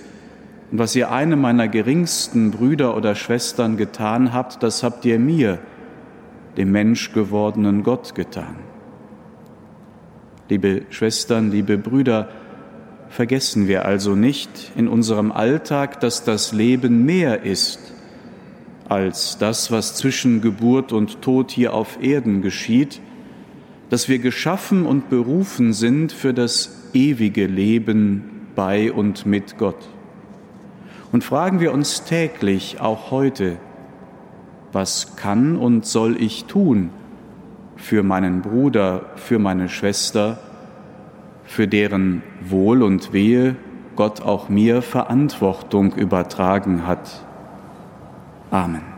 Und 0.72 0.80
was 0.80 0.96
ihr 0.96 1.12
einem 1.12 1.42
meiner 1.42 1.68
geringsten 1.68 2.52
Brüder 2.52 2.96
oder 2.96 3.16
Schwestern 3.16 3.78
getan 3.78 4.34
habt, 4.34 4.64
das 4.64 4.84
habt 4.84 5.06
ihr 5.06 5.20
mir, 5.20 5.60
dem 6.58 6.72
Menschgewordenen 6.72 7.84
Gott, 7.84 8.16
getan. 8.16 8.56
Liebe 10.50 10.84
Schwestern, 10.90 11.52
liebe 11.52 11.78
Brüder, 11.78 12.30
vergessen 13.10 13.68
wir 13.68 13.86
also 13.86 14.16
nicht 14.16 14.72
in 14.76 14.88
unserem 14.88 15.32
Alltag, 15.32 16.00
dass 16.00 16.24
das 16.24 16.52
Leben 16.52 17.06
mehr 17.06 17.44
ist 17.44 17.94
als 18.88 19.38
das, 19.38 19.72
was 19.72 19.96
zwischen 19.96 20.42
Geburt 20.42 20.92
und 20.92 21.22
Tod 21.22 21.52
hier 21.52 21.74
auf 21.74 22.02
Erden 22.02 22.42
geschieht, 22.42 23.02
dass 23.90 24.10
wir 24.10 24.20
geschaffen 24.20 24.86
und 24.86 25.10
berufen 25.10 25.74
sind 25.74 26.12
für 26.12 26.34
das 26.34 26.90
ewige 26.94 27.46
Leben 27.46 28.48
bei 28.56 28.92
und 28.92 29.26
mit 29.26 29.58
Gott. 29.58 29.88
Und 31.12 31.24
fragen 31.24 31.60
wir 31.60 31.74
uns 31.74 32.04
täglich, 32.06 32.80
auch 32.80 33.12
heute, 33.12 33.58
was 34.72 35.16
kann 35.16 35.56
und 35.56 35.86
soll 35.86 36.20
ich 36.22 36.46
tun, 36.46 36.90
für 37.76 38.02
meinen 38.02 38.42
Bruder, 38.42 39.06
für 39.16 39.40
meine 39.40 39.70
Schwester, 39.70 40.40
für 41.44 41.68
deren 41.68 42.24
Wohl 42.42 42.82
und 42.82 43.14
Wehe 43.14 43.56
Gott 43.96 44.22
auch 44.22 44.50
mir 44.50 44.82
Verantwortung 44.82 45.94
übertragen 45.94 46.88
hat. 46.88 47.24
Amen. 48.50 48.93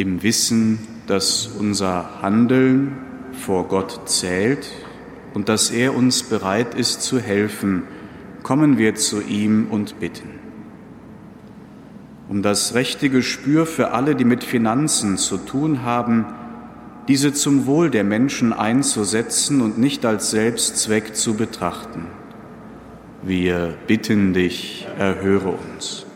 Im 0.00 0.22
Wissen, 0.22 0.78
dass 1.06 1.46
unser 1.46 2.22
Handeln 2.22 2.96
vor 3.32 3.68
Gott 3.68 4.08
zählt 4.08 4.66
und 5.34 5.50
dass 5.50 5.70
er 5.70 5.94
uns 5.94 6.22
bereit 6.22 6.74
ist 6.74 7.02
zu 7.02 7.20
helfen, 7.20 7.82
kommen 8.42 8.78
wir 8.78 8.94
zu 8.94 9.20
ihm 9.20 9.66
und 9.70 10.00
bitten. 10.00 10.30
Um 12.30 12.40
das 12.40 12.74
rechte 12.74 13.10
Gespür 13.10 13.66
für 13.66 13.90
alle, 13.90 14.14
die 14.14 14.24
mit 14.24 14.42
Finanzen 14.42 15.18
zu 15.18 15.36
tun 15.36 15.82
haben, 15.82 16.24
diese 17.06 17.34
zum 17.34 17.66
Wohl 17.66 17.90
der 17.90 18.04
Menschen 18.04 18.54
einzusetzen 18.54 19.60
und 19.60 19.78
nicht 19.78 20.06
als 20.06 20.30
Selbstzweck 20.30 21.14
zu 21.14 21.34
betrachten. 21.34 22.06
Wir 23.22 23.74
bitten 23.86 24.32
dich, 24.32 24.88
erhöre 24.96 25.50
uns 25.50 26.06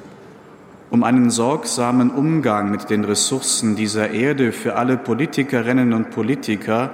um 0.94 1.02
einen 1.02 1.28
sorgsamen 1.28 2.08
Umgang 2.08 2.70
mit 2.70 2.88
den 2.88 3.02
Ressourcen 3.02 3.74
dieser 3.74 4.12
Erde 4.12 4.52
für 4.52 4.76
alle 4.76 4.96
Politikerinnen 4.96 5.92
und 5.92 6.10
Politiker, 6.12 6.92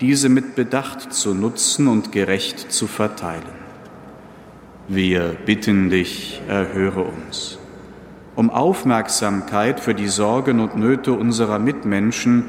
diese 0.00 0.28
mit 0.28 0.54
Bedacht 0.54 1.12
zu 1.12 1.34
nutzen 1.34 1.88
und 1.88 2.12
gerecht 2.12 2.70
zu 2.70 2.86
verteilen. 2.86 3.42
Wir 4.86 5.34
bitten 5.44 5.90
dich, 5.90 6.40
erhöre 6.46 7.02
uns. 7.02 7.58
Um 8.36 8.48
Aufmerksamkeit 8.48 9.80
für 9.80 9.96
die 9.96 10.06
Sorgen 10.06 10.60
und 10.60 10.76
Nöte 10.76 11.12
unserer 11.12 11.58
Mitmenschen, 11.58 12.44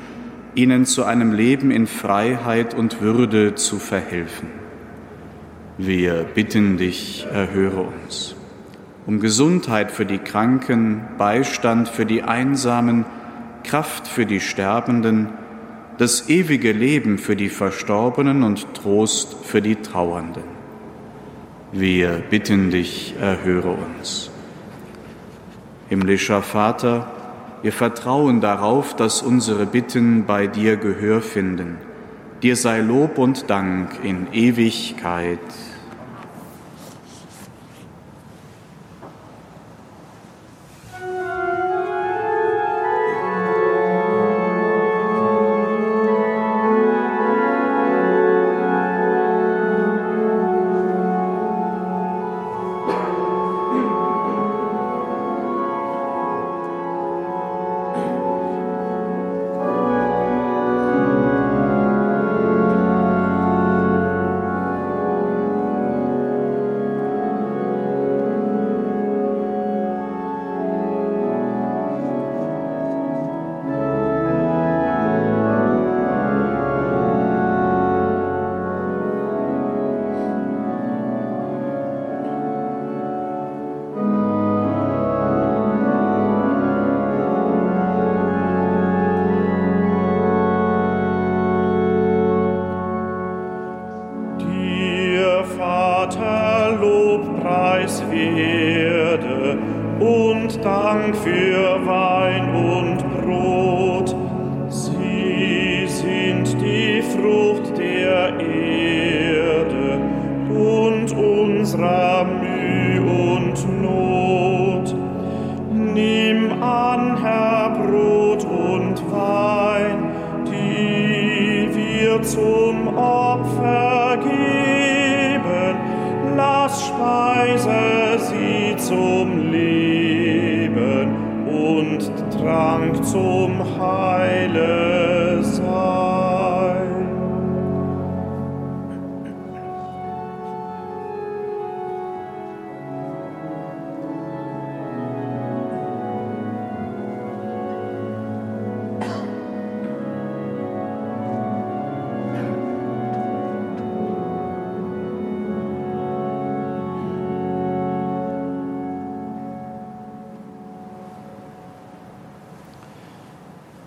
ihnen 0.53 0.86
zu 0.86 1.06
einem 1.06 1.32
Leben 1.32 1.71
in 1.71 1.88
Freiheit 1.88 2.75
und 2.75 3.01
Würde 3.01 3.56
zu 3.56 3.79
verhelfen. 3.79 4.47
Wir 5.79 6.23
bitten 6.36 6.77
dich, 6.77 7.25
erhöre 7.34 7.82
uns 7.82 8.36
um 9.06 9.20
Gesundheit 9.20 9.92
für 9.92 10.06
die 10.06 10.20
Kranken, 10.20 11.02
Beistand 11.18 11.89
für 11.89 12.06
die 12.06 12.24
Einsamen, 12.24 13.06
Kraft 13.63 14.08
für 14.08 14.26
die 14.26 14.39
Sterbenden, 14.39 15.30
das 15.98 16.30
ewige 16.30 16.72
Leben 16.72 17.18
für 17.18 17.36
die 17.36 17.50
Verstorbenen 17.50 18.44
und 18.44 18.74
Trost 18.74 19.36
für 19.44 19.62
die 19.62 19.76
Trauernden. 19.76 20.44
Wir 21.72 22.24
bitten 22.30 22.72
dich, 22.72 23.16
erhöre 23.20 23.72
uns. 23.72 24.30
Himmlischer 25.89 26.42
Vater, 26.42 27.08
wir 27.62 27.72
vertrauen 27.72 28.42
darauf, 28.42 28.96
dass 28.96 29.22
unsere 29.22 29.66
Bitten 29.66 30.26
bei 30.26 30.48
dir 30.48 30.78
Gehör 30.78 31.22
finden. 31.22 31.78
Dir 32.42 32.56
sei 32.56 32.82
Lob 32.82 33.18
und 33.18 33.50
Dank 33.50 34.04
in 34.04 34.28
Ewigkeit. 34.34 35.39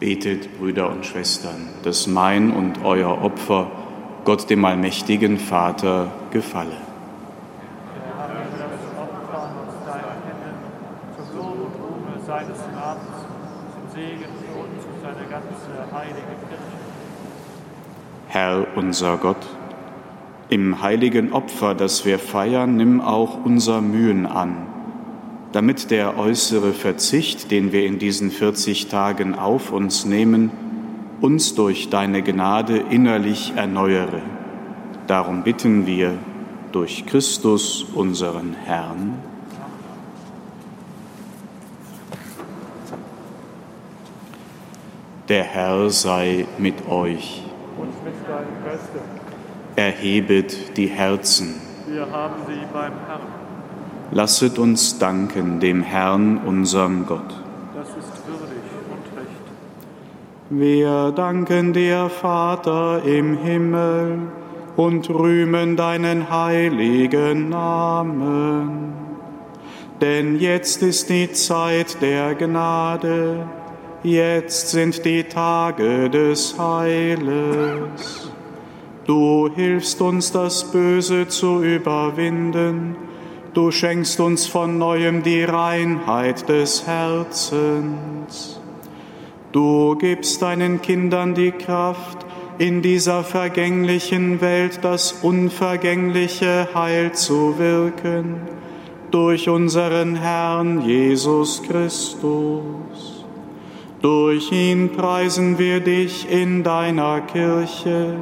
Betet, 0.06 0.60
Brüder 0.60 0.88
und 0.88 1.04
Schwestern, 1.04 1.66
dass 1.82 2.06
mein 2.06 2.52
und 2.52 2.84
euer 2.84 3.24
Opfer 3.24 3.72
Gott 4.24 4.48
dem 4.48 4.64
allmächtigen 4.64 5.36
Vater 5.36 6.12
gefalle. 6.30 6.76
Herr 18.28 18.66
unser 18.76 19.16
Gott, 19.16 19.44
im 20.48 20.82
heiligen 20.82 21.32
Opfer, 21.32 21.74
das 21.74 22.04
wir 22.04 22.20
feiern, 22.20 22.76
nimm 22.76 23.00
auch 23.00 23.44
unser 23.44 23.80
Mühen 23.80 24.26
an, 24.26 24.68
damit 25.56 25.90
der 25.90 26.18
äußere 26.18 26.74
Verzicht, 26.74 27.50
den 27.50 27.72
wir 27.72 27.86
in 27.86 27.98
diesen 27.98 28.30
40 28.30 28.88
Tagen 28.88 29.34
auf 29.34 29.72
uns 29.72 30.04
nehmen, 30.04 30.50
uns 31.22 31.54
durch 31.54 31.88
deine 31.88 32.22
Gnade 32.22 32.76
innerlich 32.90 33.54
erneuere. 33.56 34.20
Darum 35.06 35.44
bitten 35.44 35.86
wir 35.86 36.18
durch 36.72 37.06
Christus 37.06 37.84
unseren 37.94 38.52
Herrn. 38.52 39.14
Der 45.30 45.44
Herr 45.44 45.88
sei 45.88 46.44
mit 46.58 46.86
euch. 46.86 47.44
Und 47.78 48.04
mit 48.04 48.14
deinem 48.28 48.62
Geiste. 48.62 49.00
Erhebet 49.74 50.76
die 50.76 50.88
Herzen. 50.88 51.54
Wir 51.88 52.10
haben 52.10 52.34
sie 52.46 52.60
beim 52.74 52.92
Herrn. 53.06 53.35
Lasset 54.12 54.58
uns 54.58 54.98
danken 54.98 55.60
dem 55.60 55.82
Herrn, 55.82 56.38
unserem 56.38 57.06
Gott. 57.06 57.42
Das 57.74 57.88
ist 57.88 58.26
würdig 58.26 58.62
und 58.90 59.18
recht. 59.18 59.30
Wir 60.50 61.12
danken 61.12 61.72
dir, 61.72 62.08
Vater 62.08 63.02
im 63.04 63.36
Himmel, 63.38 64.18
und 64.76 65.08
rühmen 65.10 65.76
deinen 65.76 66.30
heiligen 66.30 67.48
Namen. 67.48 68.92
Denn 70.00 70.38
jetzt 70.38 70.82
ist 70.82 71.08
die 71.08 71.32
Zeit 71.32 72.00
der 72.02 72.34
Gnade 72.34 73.46
Jetzt 74.06 74.68
sind 74.68 75.04
die 75.04 75.24
Tage 75.24 76.08
des 76.08 76.56
Heiles. 76.56 78.30
Du 79.04 79.50
hilfst 79.52 80.00
uns, 80.00 80.30
das 80.30 80.70
Böse 80.70 81.26
zu 81.26 81.60
überwinden. 81.60 82.94
Du 83.56 83.70
schenkst 83.70 84.20
uns 84.20 84.46
von 84.46 84.76
neuem 84.76 85.22
die 85.22 85.42
Reinheit 85.42 86.46
des 86.46 86.86
Herzens. 86.86 88.60
Du 89.50 89.96
gibst 89.96 90.42
deinen 90.42 90.82
Kindern 90.82 91.34
die 91.34 91.52
Kraft, 91.52 92.26
in 92.58 92.82
dieser 92.82 93.24
vergänglichen 93.24 94.42
Welt 94.42 94.80
das 94.82 95.12
unvergängliche 95.22 96.68
Heil 96.74 97.12
zu 97.12 97.58
wirken, 97.58 98.42
durch 99.10 99.48
unseren 99.48 100.16
Herrn 100.16 100.82
Jesus 100.82 101.62
Christus. 101.62 103.24
Durch 104.02 104.52
ihn 104.52 104.92
preisen 104.92 105.58
wir 105.58 105.80
dich 105.80 106.30
in 106.30 106.62
deiner 106.62 107.22
Kirche 107.22 108.16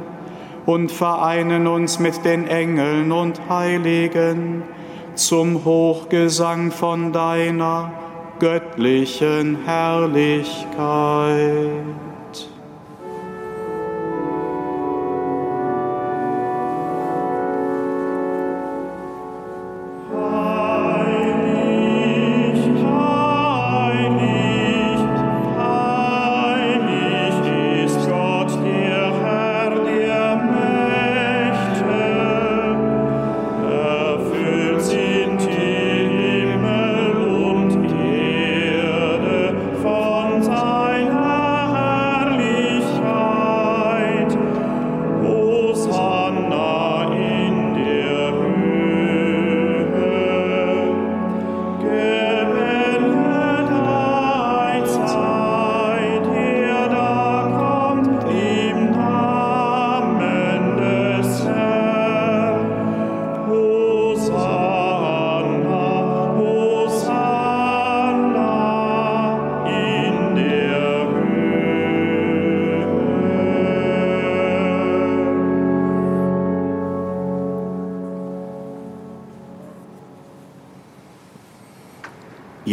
und 0.65 0.93
vereinen 0.93 1.67
uns 1.67 1.99
mit 1.99 2.23
den 2.23 2.47
Engeln 2.47 3.11
und 3.11 3.49
Heiligen 3.49 4.63
zum 5.15 5.65
Hochgesang 5.65 6.71
von 6.71 7.11
deiner 7.11 7.91
göttlichen 8.39 9.63
Herrlichkeit. 9.65 11.35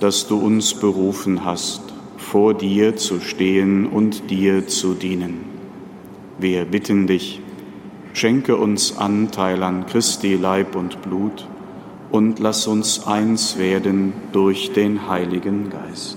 dass 0.00 0.26
du 0.26 0.38
uns 0.38 0.74
berufen 0.74 1.44
hast, 1.44 1.82
vor 2.16 2.54
dir 2.54 2.96
zu 2.96 3.20
stehen 3.20 3.86
und 3.86 4.30
dir 4.30 4.66
zu 4.66 4.94
dienen. 4.94 5.44
Wir 6.38 6.64
bitten 6.64 7.06
dich, 7.06 7.40
schenke 8.12 8.56
uns 8.56 8.96
Anteil 8.96 9.62
an 9.62 9.86
Christi 9.86 10.34
Leib 10.34 10.76
und 10.76 11.02
Blut, 11.02 11.46
und 12.10 12.38
lass 12.38 12.68
uns 12.68 13.08
eins 13.08 13.58
werden 13.58 14.12
durch 14.30 14.72
den 14.72 15.08
Heiligen 15.08 15.68
Geist. 15.68 16.16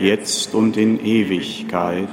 jetzt 0.00 0.54
und 0.54 0.76
in 0.78 1.04
Ewigkeit. 1.04 2.08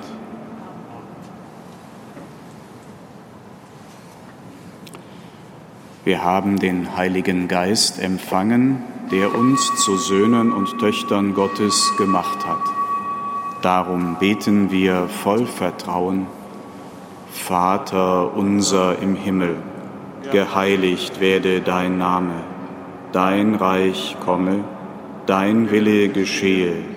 Wir 6.03 6.23
haben 6.23 6.59
den 6.59 6.95
Heiligen 6.95 7.47
Geist 7.47 8.01
empfangen, 8.01 8.83
der 9.11 9.33
uns 9.33 9.73
zu 9.83 9.97
Söhnen 9.97 10.51
und 10.51 10.79
Töchtern 10.79 11.33
Gottes 11.33 11.93
gemacht 11.97 12.45
hat. 12.45 12.61
Darum 13.61 14.17
beten 14.19 14.69
wir 14.69 15.07
voll 15.07 15.45
Vertrauen. 15.45 16.27
Vater 17.31 18.35
unser 18.35 18.99
im 18.99 19.15
Himmel, 19.15 19.55
geheiligt 20.31 21.21
werde 21.21 21.61
dein 21.61 21.97
Name, 21.97 22.43
dein 23.13 23.55
Reich 23.55 24.17
komme, 24.25 24.63
dein 25.25 25.71
Wille 25.71 26.09
geschehe, 26.09 26.96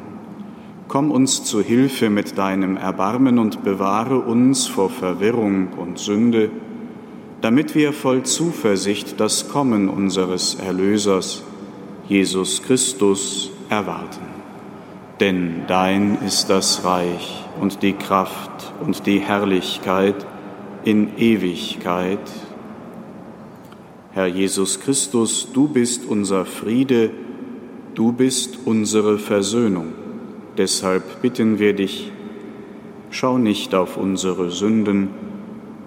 Komm 0.91 1.09
uns 1.09 1.45
zu 1.45 1.61
Hilfe 1.61 2.09
mit 2.09 2.37
deinem 2.37 2.75
Erbarmen 2.75 3.39
und 3.39 3.63
bewahre 3.63 4.17
uns 4.19 4.67
vor 4.67 4.89
Verwirrung 4.89 5.69
und 5.77 5.97
Sünde, 5.99 6.49
damit 7.39 7.75
wir 7.75 7.93
voll 7.93 8.23
Zuversicht 8.23 9.17
das 9.17 9.47
Kommen 9.47 9.87
unseres 9.87 10.55
Erlösers, 10.55 11.43
Jesus 12.09 12.61
Christus, 12.63 13.51
erwarten. 13.69 14.25
Denn 15.21 15.61
dein 15.65 16.17
ist 16.27 16.49
das 16.49 16.83
Reich 16.83 17.45
und 17.61 17.83
die 17.83 17.93
Kraft 17.93 18.73
und 18.85 19.05
die 19.05 19.19
Herrlichkeit 19.19 20.27
in 20.83 21.17
Ewigkeit. 21.17 22.19
Herr 24.11 24.27
Jesus 24.27 24.81
Christus, 24.81 25.47
du 25.53 25.69
bist 25.69 26.03
unser 26.05 26.43
Friede, 26.43 27.11
du 27.95 28.11
bist 28.11 28.59
unsere 28.65 29.19
Versöhnung. 29.19 29.93
Deshalb 30.57 31.21
bitten 31.21 31.59
wir 31.59 31.73
dich, 31.73 32.11
schau 33.09 33.37
nicht 33.37 33.73
auf 33.73 33.97
unsere 33.97 34.51
Sünden, 34.51 35.09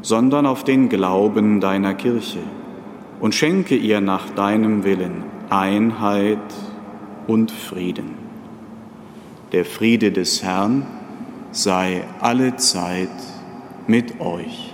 sondern 0.03 0.47
auf 0.47 0.65
den 0.65 0.89
Glauben 0.89 1.61
deiner 1.61 1.95
Kirche 1.95 2.41
und 3.21 3.35
schenke 3.35 3.77
ihr 3.77 4.01
nach 4.01 4.31
deinem 4.31 4.85
Willen 4.85 5.25
Einheit 5.51 6.39
und 7.27 7.51
Frieden. 7.51 8.15
Der 9.53 9.65
Friede 9.65 10.13
des 10.13 10.43
Herrn 10.43 10.87
sei 11.53 12.03
alle 12.21 12.57
Zeit 12.57 13.09
mit 13.87 14.21
euch. 14.21 14.74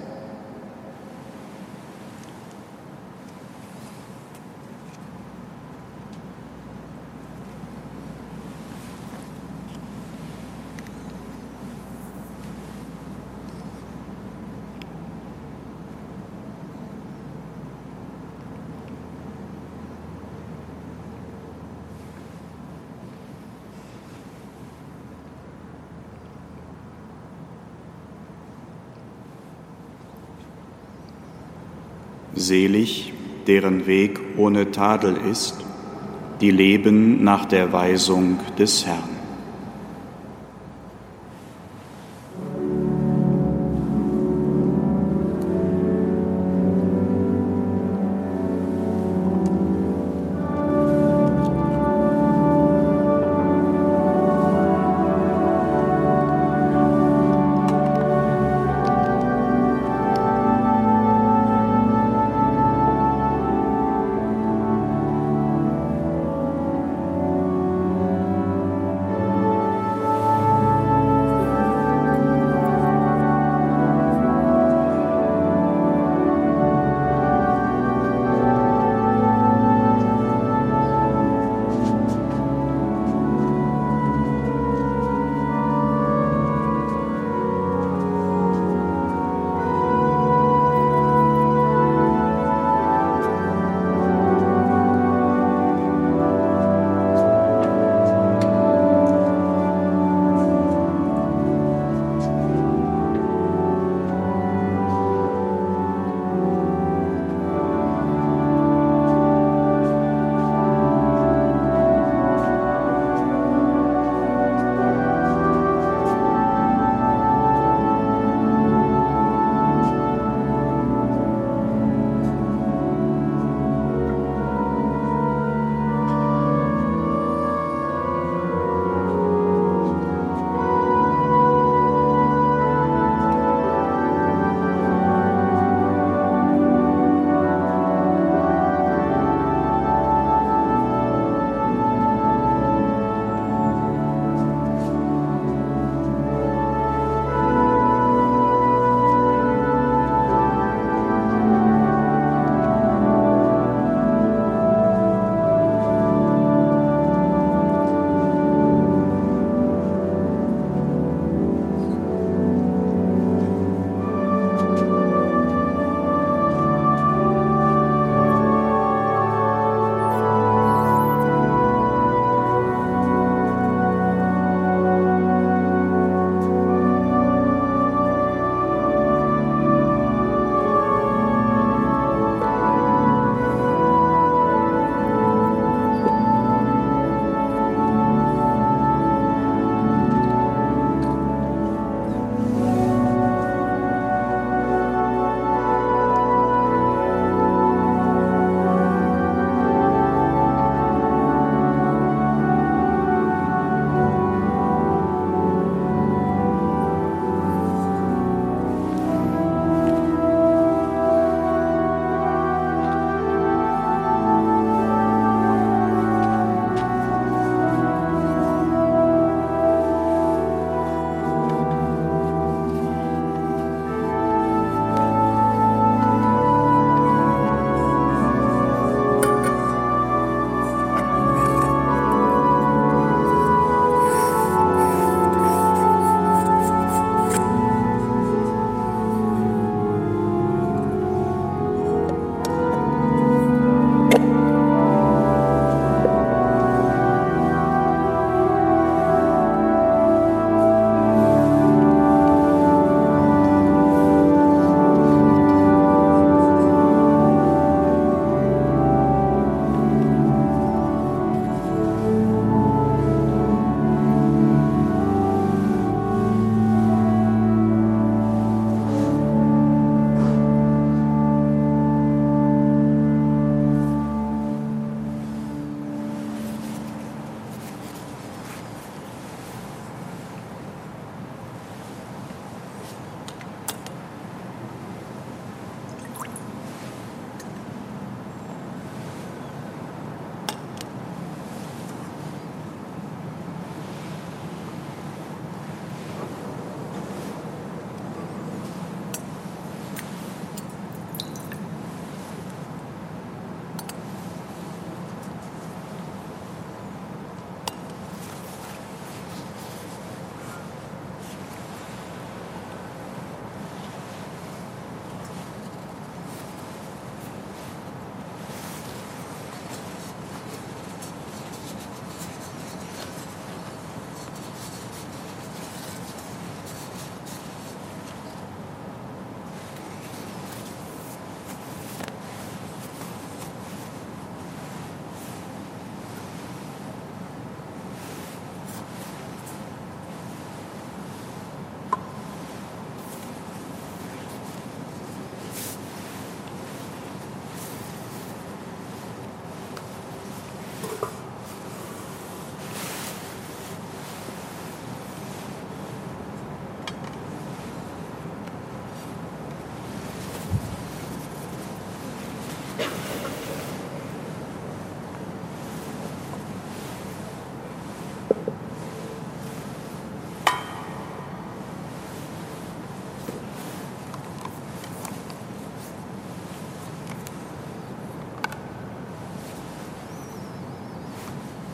Selig, 32.51 33.13
deren 33.47 33.87
Weg 33.87 34.19
ohne 34.35 34.71
Tadel 34.71 35.15
ist, 35.15 35.55
die 36.41 36.51
leben 36.51 37.23
nach 37.23 37.45
der 37.45 37.71
Weisung 37.71 38.39
des 38.59 38.85
Herrn. 38.85 39.20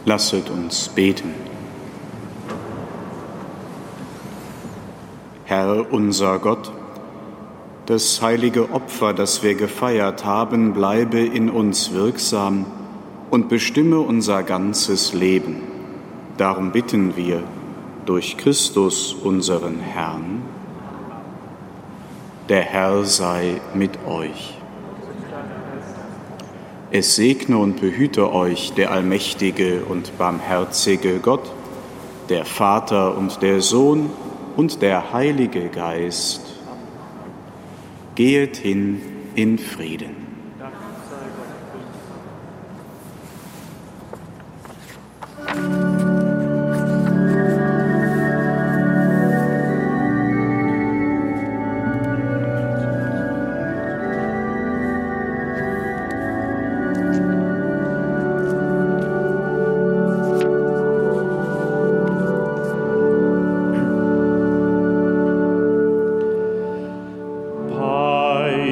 Lasset 0.07 0.49
uns 0.49 0.87
beten. 0.87 1.33
Herr 5.43 5.91
unser 5.91 6.39
Gott, 6.39 6.71
das 7.87 8.21
heilige 8.21 8.71
Opfer, 8.71 9.13
das 9.13 9.43
wir 9.43 9.55
gefeiert 9.55 10.23
haben, 10.23 10.71
bleibe 10.71 11.19
in 11.19 11.49
uns 11.49 11.91
wirksam 11.91 12.65
und 13.31 13.49
bestimme 13.49 13.99
unser 13.99 14.43
ganzes 14.43 15.11
Leben. 15.11 15.57
Darum 16.37 16.71
bitten 16.71 17.17
wir 17.17 17.43
durch 18.05 18.37
Christus 18.37 19.11
unseren 19.11 19.77
Herrn. 19.79 20.41
Der 22.47 22.61
Herr 22.61 23.03
sei 23.03 23.59
mit 23.73 23.99
euch. 24.07 24.56
Es 26.89 27.15
segne 27.15 27.57
und 27.57 27.81
behüte 27.81 28.31
euch 28.31 28.71
der 28.73 28.91
allmächtige 28.91 29.83
und 29.83 30.17
barmherzige 30.17 31.19
Gott, 31.19 31.51
der 32.29 32.45
Vater 32.45 33.17
und 33.17 33.41
der 33.41 33.59
Sohn 33.61 34.09
und 34.55 34.81
der 34.81 35.11
Heilige 35.11 35.67
Geist. 35.67 36.41
Gehet 38.15 38.55
hin 38.57 39.01
in 39.35 39.59
Frieden. 39.59 40.26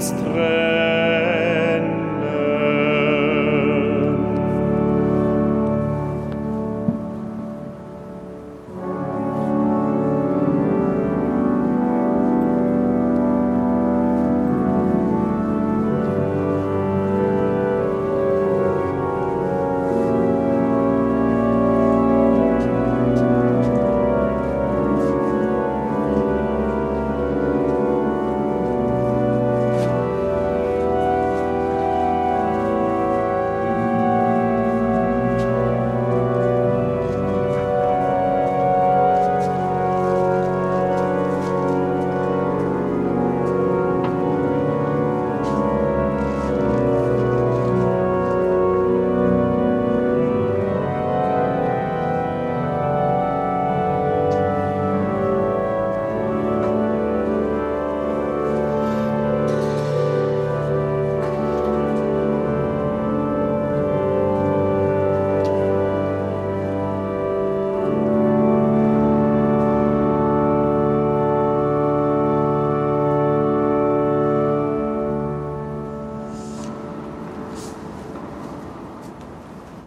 strength. 0.00 0.83